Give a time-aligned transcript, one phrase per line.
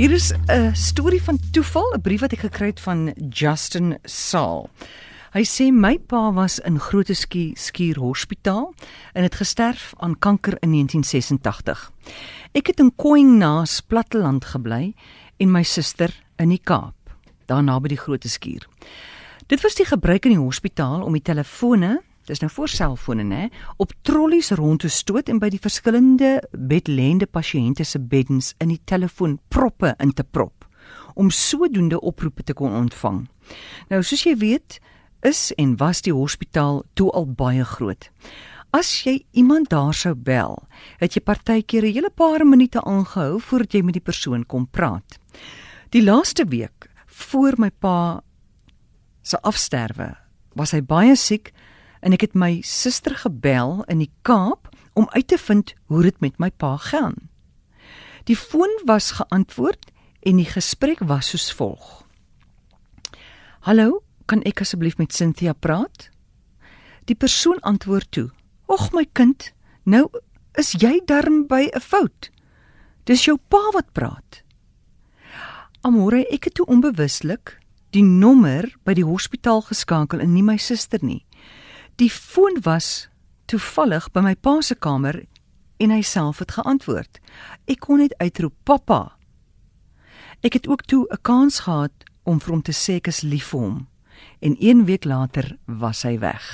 [0.00, 4.70] Hier is 'n storie van toeval, 'n brief wat ek gekry het van Justin Saul.
[5.32, 8.74] Hy sê my pa was in Grooteskier Skuur Hospitaal
[9.12, 11.92] en het gesterf aan kanker in 1986.
[12.52, 14.94] Ek het in Koing na Splatteland gebly
[15.36, 16.96] en my suster in die Kaap,
[17.46, 18.66] daar naby die Grooteskier.
[19.46, 23.48] Dit was die gebruik in die hospitaal om die telefone dis nou voor selfone nê,
[23.82, 28.80] op trollies rond te stoot en by die verskillende bedlende pasiënte se beddens in die
[28.84, 30.66] telefoon proppe in te prop
[31.18, 33.24] om sodoende oproepe te kon ontvang.
[33.90, 34.78] Nou soos jy weet,
[35.26, 38.08] is en was die hospitaal toe al baie groot.
[38.70, 40.54] As jy iemand daar sou bel,
[41.02, 45.18] het jy partykeer 'n hele paar minute aangehou voordat jy met die persoon kon praat.
[45.90, 48.22] Die laaste week voor my pa
[49.22, 50.16] se afsterwe,
[50.54, 51.52] was hy baie siek
[52.00, 54.68] en ek het my suster gebel in die Kaap
[54.98, 57.16] om uit te vind hoe dit met my pa gaan.
[58.28, 59.90] Die foon was geantwoord
[60.22, 62.04] en die gesprek was soos volg.
[63.64, 66.08] Hallo, kan ek asseblief met Cynthia praat?
[67.08, 68.28] Die persoon antwoord toe:
[68.68, 69.52] "Ag my kind,
[69.84, 70.08] nou
[70.54, 72.30] is jy darm by 'n fout.
[73.04, 74.42] Dis jou pa wat praat."
[75.80, 77.58] Amore, ek het toe onbewuslik
[77.90, 81.24] die nommer by die hospitaal geskakel en nie my suster nie.
[82.00, 83.10] Die foon was
[83.44, 85.18] toevallig by my pa se kamer
[85.84, 87.18] en hy self het geantwoord.
[87.68, 89.18] Ek kon net uitroep pappa.
[90.40, 91.92] Ek het ook toe 'n kans gehad
[92.24, 93.88] om vir hom te sê ek is lief vir hom
[94.40, 96.44] en 1 week later was hy weg.